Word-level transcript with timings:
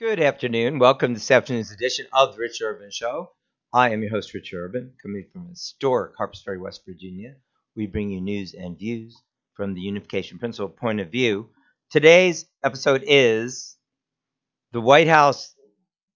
Good 0.00 0.18
afternoon. 0.18 0.78
Welcome 0.78 1.12
to 1.12 1.20
this 1.20 1.30
afternoon's 1.30 1.72
edition 1.72 2.06
of 2.14 2.32
the 2.32 2.40
Rich 2.40 2.62
Urban 2.64 2.90
Show. 2.90 3.32
I 3.70 3.90
am 3.90 4.00
your 4.00 4.10
host, 4.10 4.32
Rich 4.32 4.54
Urban, 4.54 4.94
coming 5.02 5.26
from 5.30 5.50
historic 5.50 6.16
Harpers 6.16 6.40
Ferry, 6.42 6.56
West 6.56 6.86
Virginia. 6.86 7.34
We 7.76 7.86
bring 7.86 8.08
you 8.08 8.22
news 8.22 8.54
and 8.54 8.78
views 8.78 9.14
from 9.52 9.74
the 9.74 9.82
unification 9.82 10.38
principle 10.38 10.70
point 10.70 11.00
of 11.00 11.12
view. 11.12 11.50
Today's 11.90 12.46
episode 12.64 13.04
is 13.06 13.76
the 14.72 14.80
White 14.80 15.06
House 15.06 15.54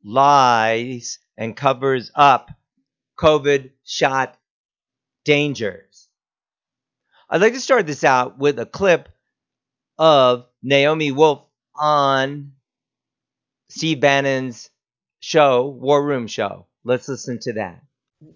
lies 0.02 1.18
and 1.36 1.54
covers 1.54 2.10
up 2.14 2.52
COVID 3.18 3.70
shot 3.84 4.38
dangers. 5.26 6.08
I'd 7.28 7.42
like 7.42 7.52
to 7.52 7.60
start 7.60 7.86
this 7.86 8.02
out 8.02 8.38
with 8.38 8.58
a 8.58 8.64
clip 8.64 9.10
of 9.98 10.46
Naomi 10.62 11.12
Wolf 11.12 11.46
on 11.76 12.52
Steve 13.74 13.98
Bannon's 13.98 14.70
show, 15.18 15.66
War 15.66 16.00
Room 16.00 16.28
Show. 16.28 16.66
Let's 16.84 17.08
listen 17.08 17.40
to 17.40 17.54
that. 17.54 17.82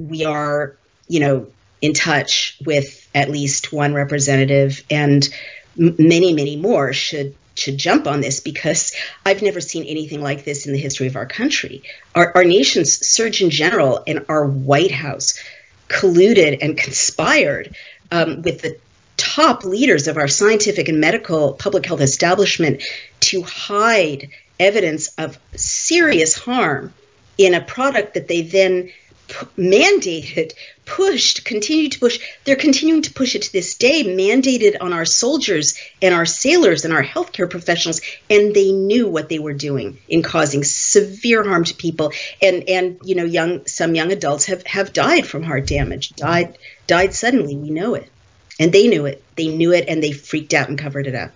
We 0.01 0.25
are, 0.25 0.77
you 1.07 1.21
know, 1.21 1.47
in 1.81 1.95
touch 1.95 2.59
with 2.67 3.09
at 3.15 3.31
least 3.31 3.73
one 3.73 3.95
representative, 3.95 4.83
and 4.91 5.29
many, 5.77 6.33
many 6.33 6.57
more 6.57 6.93
should 6.93 7.37
should 7.55 7.79
jump 7.79 8.09
on 8.09 8.21
this 8.21 8.41
because 8.41 8.95
I've 9.25 9.43
never 9.43 9.61
seen 9.61 9.85
anything 9.85 10.23
like 10.23 10.45
this 10.45 10.67
in 10.67 10.73
the 10.73 10.79
history 10.79 11.07
of 11.07 11.17
our 11.17 11.27
country. 11.27 11.83
Our, 12.15 12.33
our 12.37 12.45
nation's 12.45 13.07
Surgeon 13.07 13.51
General 13.51 14.03
and 14.07 14.25
our 14.29 14.45
White 14.45 14.93
House 14.93 15.41
colluded 15.89 16.59
and 16.63 16.77
conspired 16.77 17.77
um, 18.11 18.43
with 18.43 18.63
the 18.63 18.79
top 19.17 19.65
leaders 19.65 20.07
of 20.09 20.17
our 20.17 20.29
scientific 20.29 20.89
and 20.89 21.01
medical 21.01 21.53
public 21.53 21.87
health 21.87 22.01
establishment 22.01 22.83
to 23.21 23.43
hide 23.43 24.31
evidence 24.59 25.09
of 25.19 25.39
serious 25.57 26.35
harm 26.35 26.93
in 27.37 27.55
a 27.55 27.61
product 27.61 28.15
that 28.15 28.29
they 28.29 28.43
then 28.43 28.91
p- 29.29 29.47
mandated, 29.57 30.53
pushed, 30.85 31.45
continued 31.45 31.93
to 31.93 32.01
push. 32.01 32.19
They're 32.45 32.57
continuing 32.57 33.03
to 33.03 33.13
push 33.13 33.35
it 33.35 33.43
to 33.43 33.53
this 33.53 33.77
day, 33.77 34.03
mandated 34.03 34.77
on 34.81 34.93
our 34.93 35.05
soldiers 35.05 35.79
and 36.03 36.15
our 36.15 36.27
sailors 36.27 36.85
and 36.85 36.93
our 36.93 37.05
healthcare 37.05 37.49
professionals, 37.49 38.01
and 38.29 38.55
they 38.55 38.73
knew 38.73 39.09
what 39.09 39.29
they 39.29 39.39
were 39.39 39.55
doing 39.55 39.99
in 40.09 40.23
causing 40.23 40.65
severe 40.65 41.45
harm 41.45 41.65
to 41.65 41.75
people. 41.75 42.13
And 42.43 42.69
and 42.69 42.99
you 43.05 43.15
know, 43.15 43.25
young 43.25 43.67
some 43.67 43.95
young 43.95 44.11
adults 44.11 44.47
have 44.47 44.67
have 44.67 44.93
died 44.93 45.27
from 45.27 45.43
heart 45.43 45.67
damage, 45.67 46.11
died 46.11 46.59
died 46.87 47.15
suddenly. 47.15 47.57
We 47.57 47.71
know 47.71 47.95
it, 47.95 48.11
and 48.59 48.73
they 48.73 48.89
knew 48.89 49.07
it. 49.07 49.23
They 49.37 49.49
knew 49.49 49.73
it, 49.73 49.89
and 49.89 50.03
they 50.03 50.13
freaked 50.13 50.55
out 50.55 50.69
and 50.69 50.79
covered 50.79 51.07
it 51.07 51.15
up. 51.15 51.31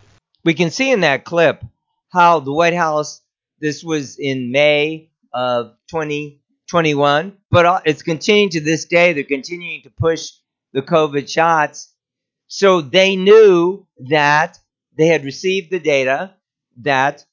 We 0.44 0.54
can 0.54 0.70
see 0.70 0.90
in 0.90 1.00
that 1.02 1.24
clip 1.24 1.62
how 2.12 2.40
the 2.40 2.52
White 2.52 2.74
House. 2.74 3.20
This 3.60 3.82
was 3.84 4.18
in 4.18 4.50
May 4.50 5.10
of 5.32 5.76
2021, 5.88 7.36
but 7.50 7.66
uh, 7.66 7.80
it's 7.84 8.02
continuing 8.02 8.50
to 8.50 8.60
this 8.60 8.86
day. 8.86 9.12
They're 9.12 9.24
continuing 9.24 9.82
to 9.82 9.90
push 9.90 10.32
the 10.72 10.82
COVID 10.82 11.28
shots. 11.28 11.94
So 12.48 12.80
they 12.80 13.16
knew 13.16 13.86
that 14.10 14.58
they 14.98 15.06
had 15.06 15.24
received 15.24 15.70
the 15.70 15.80
data 15.80 16.34
that 16.78 17.24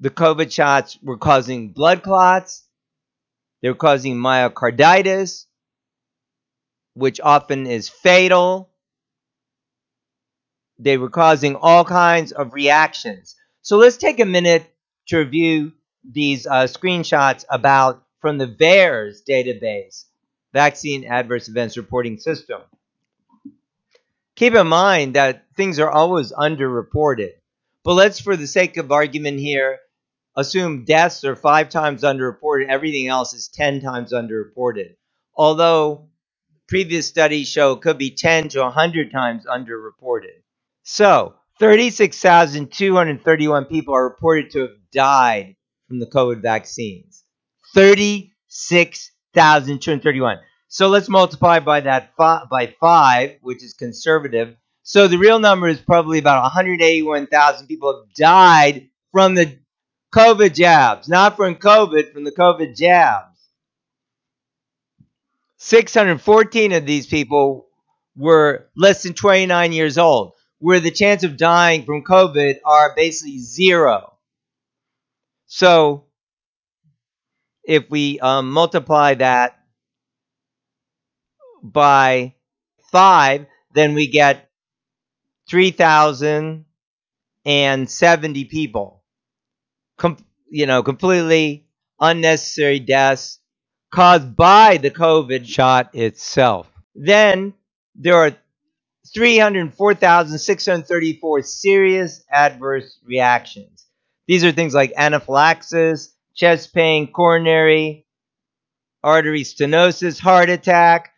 the 0.00 0.10
COVID 0.10 0.52
shots 0.52 0.98
were 1.02 1.18
causing 1.18 1.72
blood 1.72 2.02
clots, 2.02 2.64
they 3.62 3.68
were 3.68 3.74
causing 3.74 4.16
myocarditis, 4.16 5.44
which 6.94 7.20
often 7.20 7.66
is 7.66 7.88
fatal. 7.88 8.70
They 10.78 10.96
were 10.96 11.10
causing 11.10 11.56
all 11.56 11.84
kinds 11.84 12.32
of 12.32 12.54
reactions. 12.54 13.36
So 13.62 13.76
let's 13.76 13.96
take 13.98 14.20
a 14.20 14.24
minute 14.24 14.64
to 15.08 15.18
review 15.18 15.72
these 16.08 16.46
uh, 16.46 16.64
screenshots 16.64 17.44
about 17.50 18.02
from 18.20 18.38
the 18.38 18.46
VAERS 18.46 19.22
database, 19.28 20.04
Vaccine 20.52 21.04
Adverse 21.04 21.48
Events 21.48 21.76
Reporting 21.76 22.18
System. 22.18 22.62
Keep 24.36 24.54
in 24.54 24.66
mind 24.66 25.14
that 25.14 25.44
things 25.56 25.78
are 25.78 25.90
always 25.90 26.32
underreported. 26.32 27.32
But 27.84 27.94
let's, 27.94 28.20
for 28.20 28.36
the 28.36 28.46
sake 28.46 28.76
of 28.78 28.92
argument 28.92 29.40
here, 29.40 29.78
assume 30.36 30.84
deaths 30.84 31.24
are 31.24 31.36
five 31.36 31.68
times 31.68 32.02
underreported, 32.02 32.68
everything 32.68 33.08
else 33.08 33.34
is 33.34 33.48
10 33.48 33.82
times 33.82 34.12
underreported. 34.12 34.94
Although 35.34 36.08
previous 36.66 37.06
studies 37.06 37.48
show 37.48 37.72
it 37.72 37.82
could 37.82 37.98
be 37.98 38.10
10 38.10 38.48
to 38.50 38.60
100 38.60 39.10
times 39.10 39.44
underreported. 39.44 40.40
So, 40.82 41.34
36,231 41.60 43.64
people 43.66 43.94
are 43.94 44.04
reported 44.04 44.50
to 44.50 44.60
have 44.60 44.70
died 44.92 45.56
from 45.86 46.00
the 46.00 46.06
COVID 46.06 46.40
vaccines. 46.40 47.22
36,231. 47.74 50.38
So 50.68 50.88
let's 50.88 51.08
multiply 51.08 51.60
by 51.60 51.80
that 51.80 52.14
fi- 52.16 52.44
by 52.50 52.74
5, 52.80 53.36
which 53.42 53.62
is 53.62 53.74
conservative. 53.74 54.56
So 54.82 55.06
the 55.06 55.18
real 55.18 55.38
number 55.38 55.68
is 55.68 55.80
probably 55.80 56.18
about 56.18 56.42
181,000 56.42 57.66
people 57.66 57.94
have 57.94 58.14
died 58.14 58.88
from 59.12 59.34
the 59.34 59.58
COVID 60.14 60.54
jabs, 60.54 61.08
not 61.08 61.36
from 61.36 61.56
COVID, 61.56 62.12
from 62.12 62.24
the 62.24 62.32
COVID 62.32 62.74
jabs. 62.74 63.26
614 65.58 66.72
of 66.72 66.86
these 66.86 67.06
people 67.06 67.66
were 68.16 68.70
less 68.76 69.02
than 69.02 69.12
29 69.12 69.72
years 69.72 69.98
old, 69.98 70.32
where 70.60 70.80
the 70.80 70.90
chance 70.90 71.24
of 71.24 71.36
dying 71.36 71.84
from 71.84 72.04
COVID 72.04 72.58
are 72.64 72.94
basically 72.94 73.38
zero. 73.40 74.14
So 75.46 76.04
if 77.64 77.90
we 77.90 78.18
um, 78.20 78.50
multiply 78.50 79.14
that 79.14 79.58
by 81.62 82.34
5, 82.92 83.46
then 83.74 83.94
we 83.94 84.06
get 84.06 84.50
3,070 85.48 88.44
people. 88.44 89.02
Com- 89.98 90.24
you 90.50 90.66
know, 90.66 90.82
completely 90.82 91.66
unnecessary 92.00 92.80
deaths 92.80 93.38
caused 93.92 94.36
by 94.36 94.76
the 94.76 94.90
COVID 94.90 95.46
shot 95.46 95.94
itself. 95.94 96.70
Then 96.94 97.54
there 97.94 98.16
are 98.16 98.32
304,634 99.14 101.42
serious 101.42 102.24
adverse 102.30 102.98
reactions. 103.04 103.86
These 104.26 104.44
are 104.44 104.52
things 104.52 104.74
like 104.74 104.92
anaphylaxis, 104.96 106.14
chest 106.34 106.74
pain, 106.74 107.12
coronary 107.12 108.06
artery 109.02 109.42
stenosis, 109.42 110.18
heart 110.18 110.50
attack, 110.50 111.12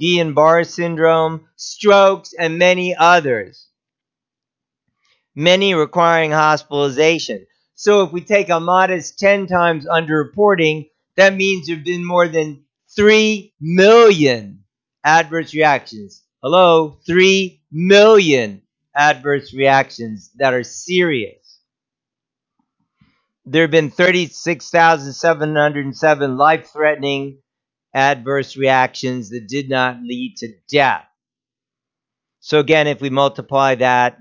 Guillain-Barré 0.00 0.66
syndrome, 0.66 1.46
strokes, 1.56 2.34
and 2.38 2.58
many 2.58 2.94
others. 2.94 3.68
Many 5.34 5.74
requiring 5.74 6.30
hospitalization. 6.30 7.46
So 7.74 8.02
if 8.02 8.12
we 8.12 8.20
take 8.20 8.50
a 8.50 8.60
modest 8.60 9.18
10 9.18 9.46
times 9.46 9.86
underreporting, 9.86 10.90
that 11.16 11.34
means 11.34 11.66
there 11.66 11.76
have 11.76 11.84
been 11.84 12.04
more 12.04 12.28
than 12.28 12.64
3 12.94 13.52
million 13.60 14.64
adverse 15.04 15.54
reactions. 15.54 16.22
Hello? 16.44 16.98
3 17.06 17.62
million 17.72 18.60
adverse 18.94 19.54
reactions 19.54 20.30
that 20.36 20.52
are 20.52 20.62
serious. 20.62 21.60
There 23.46 23.62
have 23.62 23.70
been 23.70 23.90
36,707 23.90 26.36
life 26.36 26.68
threatening 26.70 27.38
adverse 27.94 28.58
reactions 28.58 29.30
that 29.30 29.48
did 29.48 29.70
not 29.70 30.02
lead 30.02 30.36
to 30.40 30.52
death. 30.68 31.06
So, 32.40 32.60
again, 32.60 32.88
if 32.88 33.00
we 33.00 33.08
multiply 33.08 33.76
that 33.76 34.18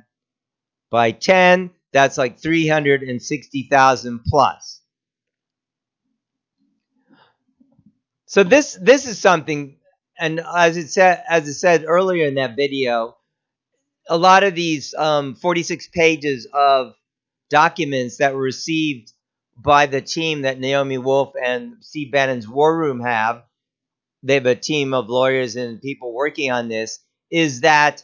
by 0.90 1.11
10, 1.11 1.72
that's 1.91 2.17
like 2.17 2.40
360,000 2.40 4.22
plus. 4.29 4.79
So 8.28 8.43
this 8.43 8.78
this 8.81 9.08
is 9.08 9.20
something, 9.20 9.78
and 10.19 10.39
as 10.39 10.77
it 10.77 10.89
said 10.89 11.23
as 11.29 11.47
it 11.47 11.55
said 11.55 11.85
earlier 11.87 12.27
in 12.27 12.35
that 12.35 12.55
video, 12.55 13.17
a 14.09 14.17
lot 14.17 14.43
of 14.43 14.55
these 14.55 14.93
um, 14.95 15.35
46 15.35 15.87
pages 15.87 16.47
of 16.53 16.93
documents 17.49 18.17
that 18.17 18.33
were 18.33 18.41
received 18.41 19.13
by 19.57 19.85
the 19.85 20.01
team 20.01 20.41
that 20.41 20.59
Naomi 20.59 20.97
Wolf 20.97 21.33
and 21.41 21.75
Steve 21.81 22.11
Bannon's 22.11 22.47
War 22.47 22.77
Room 22.77 23.01
have. 23.01 23.43
They 24.23 24.35
have 24.35 24.45
a 24.45 24.55
team 24.55 24.93
of 24.93 25.09
lawyers 25.09 25.55
and 25.55 25.81
people 25.81 26.13
working 26.13 26.51
on 26.51 26.69
this. 26.69 26.99
Is 27.29 27.61
that 27.61 28.03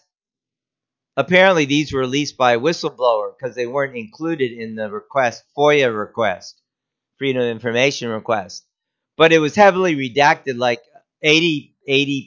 apparently 1.17 1.65
these 1.65 1.93
were 1.93 1.99
released 2.01 2.37
by 2.37 2.53
a 2.53 2.59
whistleblower 2.59 3.33
because 3.37 3.55
they 3.55 3.67
weren't 3.67 3.95
included 3.95 4.51
in 4.51 4.75
the 4.75 4.89
request 4.89 5.43
FOIA 5.57 5.95
request, 5.97 6.61
Freedom 7.17 7.41
of 7.41 7.49
Information 7.49 8.09
request. 8.09 8.65
But 9.17 9.33
it 9.33 9.39
was 9.39 9.55
heavily 9.55 9.95
redacted, 9.95 10.57
like 10.57 10.81
80 11.21 11.68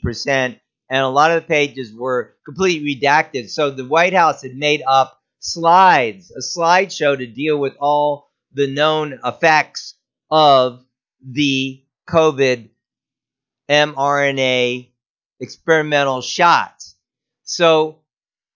percent, 0.02 0.58
and 0.90 1.00
a 1.00 1.08
lot 1.08 1.30
of 1.30 1.42
the 1.42 1.48
pages 1.48 1.94
were 1.94 2.34
completely 2.44 2.96
redacted. 2.96 3.50
So 3.50 3.70
the 3.70 3.86
White 3.86 4.14
House 4.14 4.42
had 4.42 4.54
made 4.54 4.82
up 4.86 5.18
slides, 5.38 6.30
a 6.30 6.40
slideshow 6.40 7.16
to 7.16 7.26
deal 7.26 7.58
with 7.58 7.74
all 7.80 8.30
the 8.52 8.66
known 8.66 9.18
effects 9.24 9.94
of 10.30 10.84
the 11.24 11.82
COVID 12.08 12.68
mRNA 13.70 14.90
experimental 15.40 16.20
shots. 16.20 16.96
So 17.44 18.00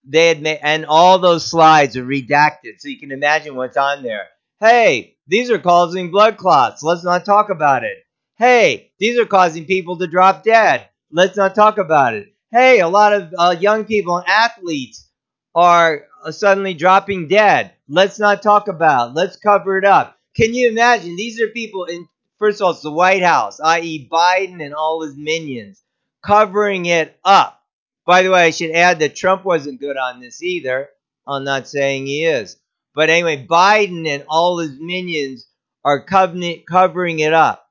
they 0.03 0.27
had 0.29 0.41
made, 0.41 0.59
and 0.61 0.85
all 0.85 1.19
those 1.19 1.49
slides 1.49 1.97
are 1.97 2.05
redacted. 2.05 2.79
So 2.79 2.87
you 2.87 2.99
can 2.99 3.11
imagine 3.11 3.55
what's 3.55 3.77
on 3.77 4.03
there. 4.03 4.27
Hey, 4.59 5.17
these 5.27 5.51
are 5.51 5.59
causing 5.59 6.11
blood 6.11 6.37
clots. 6.37 6.81
Let's 6.81 7.03
not 7.03 7.25
talk 7.25 7.49
about 7.49 7.83
it. 7.83 7.97
Hey, 8.37 8.91
these 8.99 9.17
are 9.17 9.25
causing 9.25 9.65
people 9.65 9.97
to 9.97 10.05
drop 10.05 10.43
dead. 10.43 10.89
Let's 11.11 11.35
not 11.35 11.55
talk 11.55 11.79
about 11.79 12.13
it. 12.13 12.35
Hey, 12.51 12.81
a 12.81 12.87
lot 12.87 13.13
of 13.13 13.33
uh, 13.35 13.55
young 13.59 13.83
people 13.85 14.17
and 14.17 14.27
athletes 14.27 15.09
are 15.55 16.05
uh, 16.23 16.31
suddenly 16.31 16.75
dropping 16.75 17.29
dead. 17.29 17.73
Let's 17.89 18.19
not 18.19 18.43
talk 18.43 18.67
about. 18.67 19.09
It. 19.09 19.13
Let's 19.15 19.37
cover 19.37 19.79
it 19.79 19.85
up. 19.85 20.19
Can 20.35 20.53
you 20.53 20.69
imagine? 20.69 21.15
These 21.15 21.41
are 21.41 21.47
people 21.47 21.85
in 21.85 22.07
first 22.37 22.61
of 22.61 22.65
all, 22.65 22.71
it's 22.73 22.81
the 22.83 22.91
White 22.91 23.23
House, 23.23 23.59
i.e., 23.59 24.07
Biden 24.07 24.63
and 24.63 24.75
all 24.75 25.01
his 25.01 25.15
minions, 25.15 25.81
covering 26.23 26.85
it 26.85 27.17
up. 27.25 27.59
By 28.05 28.21
the 28.21 28.29
way, 28.29 28.43
I 28.43 28.51
should 28.51 28.69
add 28.69 28.99
that 28.99 29.15
Trump 29.15 29.45
wasn't 29.45 29.79
good 29.79 29.97
on 29.97 30.19
this 30.19 30.43
either. 30.43 30.89
I'm 31.25 31.43
not 31.43 31.67
saying 31.67 32.05
he 32.05 32.23
is. 32.23 32.55
But 32.93 33.09
anyway, 33.09 33.47
Biden 33.47 34.07
and 34.07 34.25
all 34.29 34.59
his 34.59 34.77
minions 34.79 35.47
are 35.83 36.05
covering 36.05 37.19
it 37.19 37.33
up. 37.33 37.66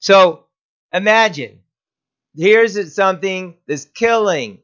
So 0.00 0.46
imagine 0.92 1.60
here's 2.36 2.94
something 2.94 3.56
that's 3.66 3.84
killing 3.84 4.60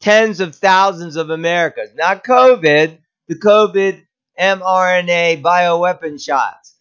tens 0.00 0.40
of 0.40 0.54
thousands 0.54 1.16
of 1.16 1.30
Americans. 1.30 1.90
Not 1.94 2.24
COVID, 2.24 2.98
the 3.28 3.34
COVID 3.34 4.02
mRNA 4.38 5.42
bioweapon 5.42 6.22
shots. 6.22 6.76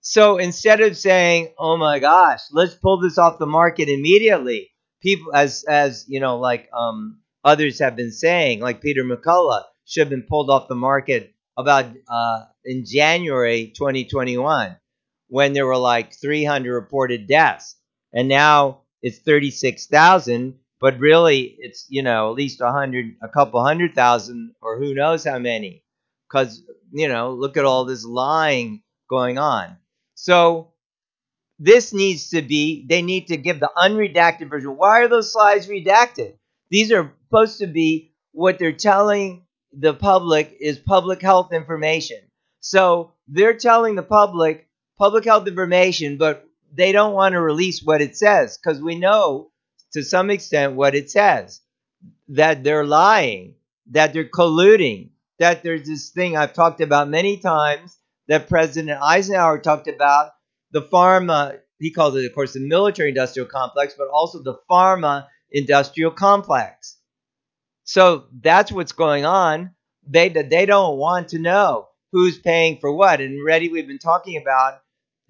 So 0.00 0.38
instead 0.38 0.80
of 0.80 0.96
saying, 0.96 1.54
"Oh 1.58 1.76
my 1.76 1.98
gosh, 1.98 2.40
let's 2.52 2.74
pull 2.74 3.00
this 3.00 3.18
off 3.18 3.38
the 3.38 3.46
market 3.46 3.88
immediately," 3.88 4.70
people, 5.00 5.34
as 5.34 5.64
as 5.64 6.04
you 6.08 6.20
know, 6.20 6.38
like 6.38 6.68
um, 6.72 7.20
others 7.44 7.78
have 7.80 7.96
been 7.96 8.12
saying, 8.12 8.60
like 8.60 8.80
Peter 8.80 9.04
McCullough, 9.04 9.64
should 9.84 10.02
have 10.02 10.10
been 10.10 10.26
pulled 10.28 10.50
off 10.50 10.68
the 10.68 10.74
market 10.76 11.34
about 11.56 11.86
uh, 12.08 12.44
in 12.64 12.84
January 12.84 13.72
2021 13.76 14.76
when 15.28 15.52
there 15.52 15.66
were 15.66 15.76
like 15.76 16.14
300 16.14 16.72
reported 16.72 17.26
deaths, 17.26 17.76
and 18.12 18.28
now 18.28 18.82
it's 19.02 19.18
36,000. 19.18 20.58
But 20.78 20.98
really, 20.98 21.56
it's 21.58 21.86
you 21.88 22.02
know 22.02 22.30
at 22.30 22.36
least 22.36 22.60
a 22.60 22.70
hundred, 22.70 23.16
a 23.22 23.28
couple 23.28 23.62
hundred 23.64 23.94
thousand, 23.94 24.54
or 24.60 24.78
who 24.78 24.94
knows 24.94 25.24
how 25.24 25.38
many, 25.38 25.82
because 26.28 26.62
you 26.92 27.08
know 27.08 27.32
look 27.32 27.56
at 27.56 27.64
all 27.64 27.84
this 27.86 28.04
lying 28.04 28.82
going 29.08 29.38
on. 29.38 29.76
So 30.14 30.72
this 31.58 31.92
needs 31.92 32.30
to 32.30 32.42
be, 32.42 32.86
they 32.88 33.02
need 33.02 33.28
to 33.28 33.36
give 33.36 33.60
the 33.60 33.70
unredacted 33.76 34.50
version. 34.50 34.76
Why 34.76 35.02
are 35.02 35.08
those 35.08 35.32
slides 35.32 35.68
redacted? 35.68 36.34
These 36.70 36.92
are 36.92 37.12
supposed 37.28 37.58
to 37.60 37.66
be 37.66 38.12
what 38.32 38.58
they're 38.58 38.72
telling 38.72 39.46
the 39.72 39.94
public 39.94 40.56
is 40.60 40.78
public 40.78 41.22
health 41.22 41.52
information. 41.52 42.18
So 42.60 43.12
they're 43.28 43.56
telling 43.56 43.94
the 43.94 44.02
public 44.02 44.65
public 44.98 45.24
health 45.24 45.46
information, 45.46 46.16
but 46.16 46.46
they 46.72 46.92
don't 46.92 47.14
want 47.14 47.32
to 47.32 47.40
release 47.40 47.82
what 47.82 48.00
it 48.00 48.16
says 48.16 48.58
because 48.58 48.80
we 48.80 48.98
know 48.98 49.50
to 49.92 50.02
some 50.02 50.30
extent 50.30 50.74
what 50.74 50.94
it 50.94 51.10
says 51.10 51.60
that 52.28 52.64
they're 52.64 52.84
lying, 52.84 53.54
that 53.90 54.12
they're 54.12 54.28
colluding, 54.28 55.10
that 55.38 55.62
there's 55.62 55.86
this 55.86 56.10
thing 56.10 56.36
I've 56.36 56.52
talked 56.52 56.80
about 56.80 57.08
many 57.08 57.38
times 57.38 57.96
that 58.28 58.48
President 58.48 59.00
Eisenhower 59.00 59.58
talked 59.58 59.88
about 59.88 60.32
the 60.72 60.82
pharma, 60.82 61.58
he 61.78 61.92
called 61.92 62.16
it, 62.16 62.26
of 62.26 62.34
course, 62.34 62.54
the 62.54 62.60
military 62.60 63.10
industrial 63.10 63.48
complex, 63.48 63.94
but 63.96 64.08
also 64.08 64.42
the 64.42 64.58
pharma 64.68 65.26
industrial 65.50 66.10
complex. 66.10 66.96
So 67.84 68.24
that's 68.40 68.72
what's 68.72 68.92
going 68.92 69.24
on. 69.24 69.70
They, 70.08 70.28
they 70.28 70.66
don't 70.66 70.98
want 70.98 71.28
to 71.28 71.38
know 71.38 71.88
who's 72.12 72.38
paying 72.38 72.78
for 72.80 72.92
what. 72.92 73.20
And 73.20 73.44
ready, 73.44 73.68
we've 73.68 73.86
been 73.86 73.98
talking 73.98 74.40
about 74.40 74.80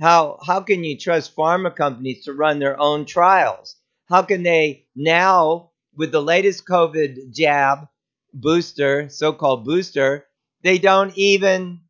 how 0.00 0.38
how 0.46 0.60
can 0.60 0.84
you 0.84 0.98
trust 0.98 1.34
pharma 1.36 1.74
companies 1.74 2.24
to 2.24 2.32
run 2.32 2.58
their 2.58 2.78
own 2.80 3.06
trials? 3.06 3.76
How 4.08 4.22
can 4.22 4.42
they 4.42 4.86
now, 4.94 5.70
with 5.96 6.12
the 6.12 6.22
latest 6.22 6.66
COVID 6.66 7.32
jab 7.32 7.88
booster, 8.32 9.08
so-called 9.08 9.64
booster, 9.64 10.26
they 10.62 10.78
don't 10.78 11.16
even 11.16 11.80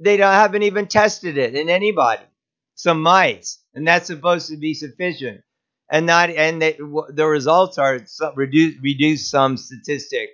they 0.00 0.16
don't 0.16 0.32
haven't 0.32 0.62
even 0.62 0.86
tested 0.86 1.38
it 1.38 1.54
in 1.54 1.68
anybody. 1.68 2.22
Some 2.74 3.02
mice, 3.02 3.58
and 3.74 3.86
that's 3.86 4.06
supposed 4.06 4.48
to 4.48 4.56
be 4.56 4.74
sufficient. 4.74 5.42
And 5.90 6.06
not 6.06 6.30
and 6.30 6.62
they, 6.62 6.72
the 7.10 7.26
results 7.26 7.78
are 7.78 8.00
reduce 8.34 8.74
reduce 8.82 9.28
some 9.30 9.56
statistic. 9.56 10.30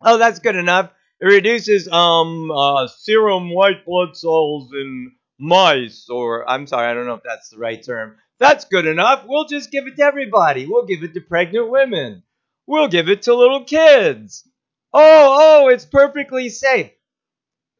Oh, 0.00 0.18
that's 0.18 0.40
good 0.40 0.56
enough. 0.56 0.90
It 1.20 1.26
reduces 1.26 1.88
um 1.88 2.50
uh, 2.50 2.88
serum 2.88 3.50
white 3.54 3.86
blood 3.86 4.16
cells 4.16 4.70
in 4.72 5.12
mice, 5.42 6.08
or 6.08 6.48
I'm 6.48 6.66
sorry, 6.66 6.88
I 6.88 6.94
don't 6.94 7.06
know 7.06 7.14
if 7.14 7.22
that's 7.24 7.50
the 7.50 7.58
right 7.58 7.84
term. 7.84 8.16
That's 8.38 8.64
good 8.64 8.86
enough. 8.86 9.24
We'll 9.26 9.46
just 9.46 9.70
give 9.70 9.86
it 9.86 9.96
to 9.96 10.04
everybody. 10.04 10.66
We'll 10.66 10.86
give 10.86 11.02
it 11.02 11.14
to 11.14 11.20
pregnant 11.20 11.70
women. 11.70 12.22
We'll 12.66 12.88
give 12.88 13.08
it 13.08 13.22
to 13.22 13.34
little 13.34 13.64
kids. 13.64 14.48
Oh, 14.92 15.64
oh, 15.64 15.68
it's 15.68 15.84
perfectly 15.84 16.48
safe 16.48 16.90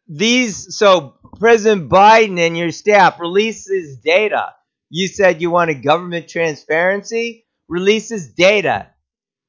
these 0.08 0.76
so 0.76 1.14
President 1.38 1.88
Biden 1.90 2.38
and 2.38 2.56
your 2.56 2.70
staff 2.70 3.20
releases 3.20 3.96
data. 3.98 4.54
You 4.90 5.08
said 5.08 5.40
you 5.40 5.50
wanted 5.50 5.82
government 5.82 6.28
transparency, 6.28 7.46
releases 7.68 8.32
data. 8.34 8.88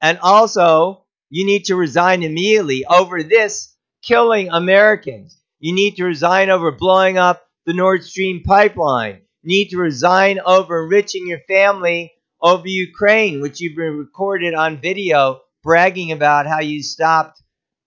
And 0.02 0.20
also, 0.20 1.06
you 1.30 1.46
need 1.46 1.66
to 1.66 1.76
resign 1.76 2.24
immediately 2.24 2.86
over 2.86 3.24
this 3.24 3.76
killing 4.02 4.50
Americans. 4.50 5.38
You 5.60 5.74
need 5.74 5.98
to 5.98 6.06
resign 6.06 6.50
over 6.50 6.72
blowing 6.72 7.18
up 7.18 7.46
the 7.66 7.74
Nord 7.74 8.04
Stream 8.04 8.44
pipeline. 8.44 9.22
You 9.44 9.50
need 9.50 9.70
to 9.72 9.78
resign 9.78 10.40
over 10.46 10.84
enriching 10.84 11.28
your 11.28 11.40
family 11.48 12.14
over 12.42 12.68
Ukraine, 12.68 13.42
which 13.42 13.60
you've 13.62 13.76
been 13.76 13.98
recorded 13.98 14.54
on 14.54 14.82
video 14.82 15.42
bragging 15.64 16.12
about 16.12 16.48
how 16.48 16.60
you 16.60 16.84
stopped 16.84 17.42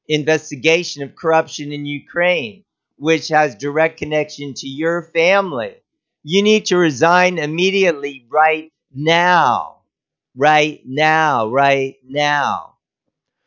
investigation 0.09 1.03
of 1.03 1.17
corruption 1.17 1.73
in 1.73 1.87
Ukraine, 1.87 2.65
which 2.97 3.29
has 3.29 3.55
direct 3.55 3.99
connection 3.99 4.55
to 4.55 4.69
your 4.69 5.11
family. 5.15 5.75
You 6.23 6.43
need 6.43 6.67
to 6.67 6.77
resign 6.77 7.39
immediately 7.39 8.27
right 8.31 8.73
now. 8.95 9.83
Right 10.37 10.83
now, 10.85 11.49
right 11.49 11.97
now. 12.05 12.75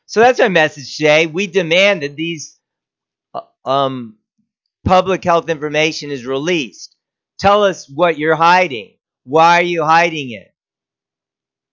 So 0.08 0.20
that's 0.22 0.40
our 0.40 0.50
message 0.50 0.98
today. 0.98 1.28
We 1.28 1.48
demand 1.48 2.04
that 2.04 2.16
these 2.16 2.60
uh, 3.34 3.42
um, 3.66 4.19
public 4.90 5.24
health 5.24 5.50
information 5.50 6.10
is 6.10 6.26
released. 6.26 6.96
Tell 7.38 7.64
us 7.64 7.88
what 7.88 8.18
you're 8.18 8.36
hiding. 8.36 8.98
Why 9.24 9.60
are 9.60 9.62
you 9.62 9.86
hiding 9.86 10.32
it? 10.32 10.52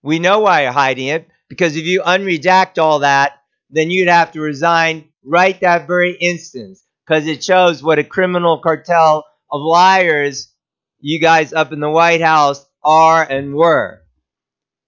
We 0.03 0.19
know 0.19 0.41
why 0.41 0.65
you're 0.65 0.73
hiding 0.73 1.07
it 1.07 1.27
because 1.49 1.77
if 1.77 1.87
you 1.87 2.03
unredact 2.03 2.77
all 2.77 2.99
that, 2.99 3.33
then 3.71 3.91
you'd 3.91 4.09
have 4.09 4.33
to 4.33 4.43
resign 4.43 5.09
right 5.25 5.59
that 5.63 5.87
very 5.87 6.13
instance 6.13 6.85
because 7.07 7.27
it 7.27 7.43
shows 7.43 7.83
what 7.83 7.99
a 7.99 8.05
criminal 8.05 8.59
cartel 8.59 9.25
of 9.51 9.63
liars 9.63 10.53
you 11.01 11.19
guys 11.19 11.55
up 11.55 11.73
in 11.73 11.81
the 11.81 11.89
White 11.89 12.21
House 12.21 12.67
are 12.85 13.23
and 13.23 13.55
were. 13.55 14.03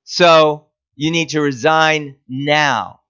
So 0.05 0.67
you 0.97 1.11
need 1.13 1.31
to 1.31 1.41
resign 1.41 2.17
now. 2.29 3.01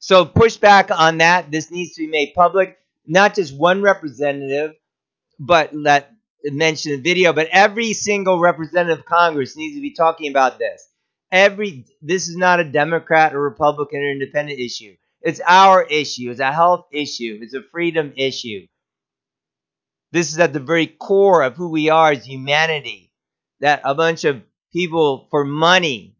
So 0.00 0.24
push 0.24 0.56
back 0.56 0.90
on 0.90 1.18
that. 1.18 1.52
This 1.52 1.70
needs 1.70 1.94
to 1.94 2.00
be 2.00 2.08
made 2.08 2.32
public. 2.34 2.76
Not 3.06 3.34
just 3.34 3.56
one 3.56 3.82
representative, 3.82 4.74
but 5.38 5.74
let 5.74 6.12
mention 6.44 6.92
the 6.92 7.00
video, 7.00 7.32
but 7.32 7.48
every 7.50 7.92
single 7.92 8.38
representative 8.38 9.00
of 9.00 9.04
Congress 9.06 9.56
needs 9.56 9.76
to 9.76 9.80
be 9.82 9.92
talking 9.94 10.30
about 10.30 10.58
this. 10.58 10.86
Every 11.32 11.86
this 12.02 12.28
is 12.28 12.36
not 12.36 12.60
a 12.60 12.64
Democrat 12.64 13.34
or 13.34 13.42
Republican 13.42 14.00
or 14.00 14.10
independent 14.10 14.60
issue. 14.60 14.96
It's 15.22 15.40
our 15.46 15.84
issue. 15.84 16.30
It's 16.30 16.40
a 16.40 16.52
health 16.52 16.86
issue. 16.92 17.40
It's 17.42 17.54
a 17.54 17.62
freedom 17.62 18.12
issue. 18.16 18.66
This 20.12 20.32
is 20.32 20.38
at 20.38 20.52
the 20.52 20.60
very 20.60 20.86
core 20.86 21.42
of 21.42 21.56
who 21.56 21.68
we 21.70 21.90
are 21.90 22.12
as 22.12 22.24
humanity. 22.24 23.12
That 23.60 23.80
a 23.84 23.94
bunch 23.94 24.24
of 24.24 24.42
people 24.72 25.28
for 25.30 25.44
money, 25.44 26.16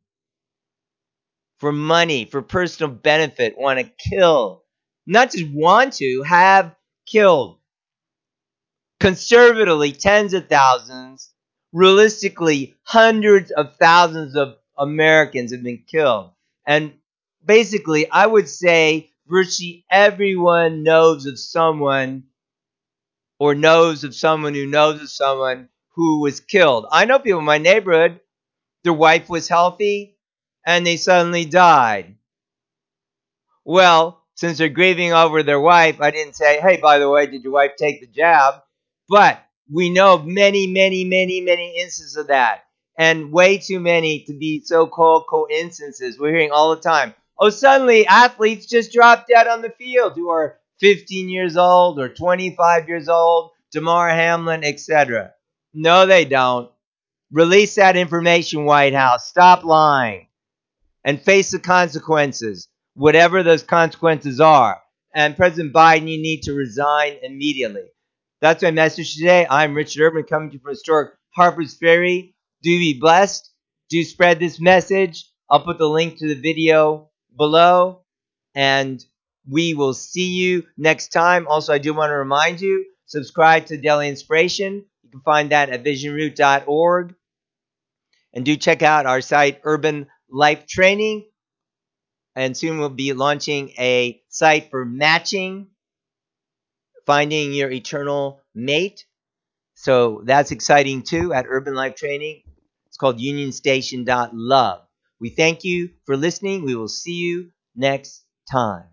for 1.58 1.72
money, 1.72 2.24
for 2.24 2.42
personal 2.42 2.92
benefit 2.92 3.58
want 3.58 3.78
to 3.78 3.90
kill. 4.10 4.64
Not 5.06 5.32
just 5.32 5.48
want 5.52 5.94
to, 5.94 6.22
have 6.22 6.75
killed. 7.06 7.58
Conservatively, 9.00 9.92
tens 9.92 10.34
of 10.34 10.48
thousands. 10.48 11.32
Realistically, 11.72 12.74
hundreds 12.82 13.50
of 13.50 13.76
thousands 13.76 14.36
of 14.36 14.56
Americans 14.76 15.52
have 15.52 15.62
been 15.62 15.82
killed. 15.86 16.32
And 16.66 16.98
basically, 17.44 18.10
I 18.10 18.26
would 18.26 18.48
say 18.48 19.10
virtually 19.26 19.84
everyone 19.90 20.82
knows 20.82 21.26
of 21.26 21.38
someone 21.38 22.24
or 23.38 23.54
knows 23.54 24.04
of 24.04 24.14
someone 24.14 24.54
who 24.54 24.66
knows 24.66 25.00
of 25.00 25.10
someone 25.10 25.68
who 25.94 26.20
was 26.20 26.40
killed. 26.40 26.86
I 26.90 27.04
know 27.06 27.18
people 27.18 27.40
in 27.40 27.46
my 27.46 27.58
neighborhood, 27.58 28.20
their 28.84 28.92
wife 28.94 29.28
was 29.28 29.48
healthy 29.48 30.18
and 30.66 30.86
they 30.86 30.96
suddenly 30.96 31.44
died. 31.44 32.16
Well, 33.64 34.25
since 34.36 34.58
they're 34.58 34.68
grieving 34.68 35.12
over 35.12 35.42
their 35.42 35.60
wife, 35.60 36.00
I 36.00 36.10
didn't 36.10 36.36
say, 36.36 36.60
hey, 36.60 36.76
by 36.76 36.98
the 36.98 37.10
way, 37.10 37.26
did 37.26 37.42
your 37.42 37.52
wife 37.52 37.72
take 37.76 38.00
the 38.00 38.06
jab? 38.06 38.62
But 39.08 39.42
we 39.72 39.90
know 39.90 40.18
many, 40.18 40.66
many, 40.66 41.04
many, 41.04 41.40
many 41.40 41.76
instances 41.78 42.16
of 42.16 42.28
that. 42.28 42.64
And 42.98 43.32
way 43.32 43.58
too 43.58 43.80
many 43.80 44.24
to 44.24 44.32
be 44.32 44.62
so 44.64 44.86
called 44.86 45.26
coincidences. 45.28 46.18
We're 46.18 46.30
hearing 46.30 46.52
all 46.52 46.74
the 46.74 46.80
time. 46.80 47.14
Oh, 47.38 47.50
suddenly 47.50 48.06
athletes 48.06 48.66
just 48.66 48.92
drop 48.92 49.26
dead 49.26 49.46
on 49.46 49.60
the 49.62 49.70
field 49.70 50.14
who 50.14 50.30
are 50.30 50.58
15 50.80 51.28
years 51.28 51.56
old 51.56 51.98
or 51.98 52.08
25 52.08 52.88
years 52.88 53.08
old, 53.08 53.50
Damar 53.72 54.08
Hamlin, 54.10 54.64
etc. 54.64 55.32
No, 55.74 56.06
they 56.06 56.24
don't. 56.24 56.70
Release 57.32 57.74
that 57.74 57.96
information, 57.96 58.64
White 58.64 58.94
House. 58.94 59.28
Stop 59.28 59.64
lying 59.64 60.28
and 61.04 61.20
face 61.20 61.50
the 61.50 61.58
consequences, 61.58 62.68
whatever 62.96 63.42
those 63.42 63.62
consequences 63.62 64.40
are. 64.40 64.80
And 65.14 65.36
President 65.36 65.72
Biden, 65.72 66.08
you 66.08 66.20
need 66.20 66.42
to 66.42 66.54
resign 66.54 67.18
immediately. 67.22 67.84
That's 68.40 68.62
my 68.62 68.70
message 68.70 69.14
today. 69.14 69.46
I'm 69.48 69.74
Richard 69.74 70.02
Urban 70.02 70.24
coming 70.24 70.50
to 70.50 70.54
you 70.54 70.60
from 70.60 70.70
historic 70.70 71.14
Harper's 71.34 71.76
Ferry. 71.76 72.34
Do 72.62 72.78
be 72.78 72.98
blessed. 72.98 73.50
Do 73.90 74.02
spread 74.02 74.40
this 74.40 74.60
message. 74.60 75.30
I'll 75.48 75.64
put 75.64 75.78
the 75.78 75.88
link 75.88 76.18
to 76.18 76.26
the 76.26 76.40
video 76.40 77.10
below. 77.36 78.02
And 78.54 79.04
we 79.48 79.74
will 79.74 79.94
see 79.94 80.34
you 80.34 80.64
next 80.76 81.08
time. 81.08 81.46
Also, 81.48 81.72
I 81.72 81.78
do 81.78 81.94
want 81.94 82.10
to 82.10 82.16
remind 82.16 82.60
you 82.60 82.86
subscribe 83.04 83.66
to 83.66 83.76
Daily 83.76 84.08
Inspiration. 84.08 84.84
You 85.02 85.10
can 85.10 85.20
find 85.20 85.50
that 85.50 85.68
at 85.68 85.84
visionroot.org. 85.84 87.14
And 88.32 88.44
do 88.44 88.56
check 88.56 88.82
out 88.82 89.06
our 89.06 89.20
site, 89.20 89.60
Urban 89.64 90.08
Life 90.30 90.66
Training. 90.66 91.26
And 92.36 92.56
soon 92.56 92.78
we'll 92.78 92.90
be 92.90 93.12
launching 93.14 93.70
a 93.78 94.22
site 94.28 94.70
for 94.70 94.84
matching 94.84 95.70
finding 97.06 97.52
your 97.54 97.70
eternal 97.70 98.40
mate. 98.54 99.06
So 99.74 100.22
that's 100.24 100.52
exciting 100.52 101.02
too 101.02 101.32
at 101.34 101.46
Urban 101.48 101.74
Life 101.74 101.96
Training. 101.96 102.42
It's 102.88 102.98
called 102.98 103.18
unionstation.love. 103.20 104.82
We 105.20 105.30
thank 105.30 105.64
you 105.64 105.90
for 106.06 106.16
listening. 106.16 106.64
We 106.64 106.76
will 106.76 106.88
see 106.88 107.14
you 107.14 107.52
next 107.76 108.24
time. 108.50 108.86